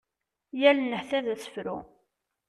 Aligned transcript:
Yal 0.59 0.77
nnehta 0.79 1.19
d 1.25 1.27
asefru. 1.33 1.77